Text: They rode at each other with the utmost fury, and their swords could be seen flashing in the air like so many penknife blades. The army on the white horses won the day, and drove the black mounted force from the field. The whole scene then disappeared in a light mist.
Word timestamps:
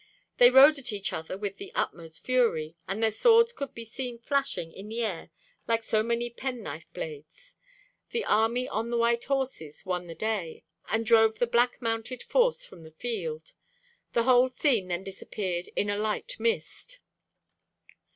They 0.37 0.49
rode 0.49 0.79
at 0.79 0.91
each 0.91 1.13
other 1.13 1.37
with 1.37 1.57
the 1.57 1.71
utmost 1.75 2.25
fury, 2.25 2.75
and 2.87 3.03
their 3.03 3.11
swords 3.11 3.53
could 3.53 3.75
be 3.75 3.85
seen 3.85 4.17
flashing 4.17 4.71
in 4.73 4.89
the 4.89 5.03
air 5.03 5.29
like 5.67 5.83
so 5.83 6.01
many 6.01 6.27
penknife 6.31 6.91
blades. 6.91 7.53
The 8.09 8.25
army 8.25 8.67
on 8.67 8.89
the 8.89 8.97
white 8.97 9.25
horses 9.25 9.85
won 9.85 10.07
the 10.07 10.15
day, 10.15 10.63
and 10.89 11.05
drove 11.05 11.37
the 11.37 11.45
black 11.45 11.83
mounted 11.83 12.23
force 12.23 12.65
from 12.65 12.81
the 12.81 12.89
field. 12.89 13.53
The 14.13 14.23
whole 14.23 14.49
scene 14.49 14.87
then 14.87 15.03
disappeared 15.03 15.69
in 15.75 15.87
a 15.87 15.99
light 15.99 16.39
mist. 16.39 16.97